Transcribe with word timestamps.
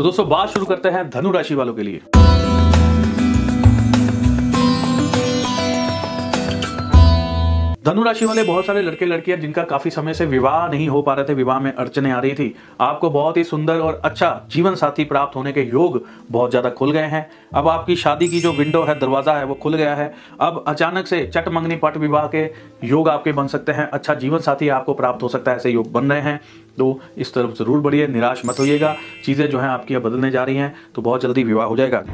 तो 0.00 0.04
दोस्तों 0.04 0.28
बात 0.28 0.48
शुरू 0.48 0.66
करते 0.66 0.88
हैं 0.88 1.08
धनु 1.10 1.30
राशि 1.30 1.54
वालों 1.54 1.74
के 1.74 1.82
लिए। 1.82 2.19
धनु 7.84 8.02
राशि 8.02 8.24
वाले 8.24 8.42
बहुत 8.42 8.66
सारे 8.66 8.80
लड़के 8.82 9.06
लड़कियाँ 9.06 9.36
जिनका 9.38 9.62
काफ़ी 9.62 9.90
समय 9.90 10.14
से 10.14 10.24
विवाह 10.26 10.66
नहीं 10.68 10.88
हो 10.88 11.00
पा 11.02 11.12
रहे 11.14 11.24
थे, 11.24 11.34
विवाह 11.34 11.60
में 11.60 11.72
अड़चने 11.72 12.10
आ 12.12 12.18
रही 12.20 12.32
थी, 12.34 12.54
आपको 12.80 13.10
बहुत 13.10 13.36
ही 13.36 13.44
सुंदर 13.44 13.78
और 13.78 14.00
अच्छा 14.04 14.48
जीवन 14.52 14.74
साथी 14.74 15.04
प्राप्त 15.04 15.36
होने 15.36 15.52
के 15.52 15.62
योग 15.62 16.00
बहुत 16.30 16.50
ज़्यादा 16.50 16.70
खुल 16.70 16.92
गए 16.92 17.06
हैं। 17.06 17.26
अब 17.54 17.68
आपकी 17.68 17.96
शादी 17.96 18.28
की 18.28 18.40
जो 18.40 18.52
विंडो 18.52 18.82
है, 18.82 18.98
दरवाज़ा 18.98 19.34
है, 19.34 19.44
वो 19.44 19.54
खुल 19.54 19.74
गया 19.74 19.94
है। 19.94 20.12
अब 20.40 20.64
अचानक 20.68 21.06
से 21.06 21.24
चट 21.26 21.48
मंगनी 21.48 21.76
पट 21.76 21.96
विवाह 21.96 22.26
के 22.26 22.44
योग 22.86 23.08
आपके 23.08 23.32
बन 23.32 23.46
सकते 23.46 23.72
हैं। 23.72 23.88
अच्छा 23.88 24.14
जीवन 24.16 24.38
साथी 24.40 24.68
आपको 24.70 24.94
प्राप्त 24.94 25.22
हो 25.22 25.28
सकता 25.28 25.50
है, 25.50 25.56
ऐसे 25.56 25.70
योग 25.70 25.92
बन 25.92 26.12
रहे 26.12 26.20
हैं। 26.20 26.40
तो 26.78 27.00
इस 27.18 27.34
तरफ़ 27.34 27.54
ज़रूर 27.54 27.80
बढ़िए, 27.80 28.06
निराश 28.08 28.42
मत 28.46 28.58
होइएगा। 28.58 28.96
चीज़ें 29.24 29.48
जो 29.48 29.58
है 29.58 29.68
आपकी 29.68 29.96
बदलने 29.98 30.30
जा 30.30 30.44
रही 30.44 30.56
हैं 30.56 30.74
तो 30.94 31.02
बहुत 31.02 31.22
जल्दी 31.22 31.44
विवाह 31.44 31.66
हो 31.66 31.76
जाएगा। 31.76 32.04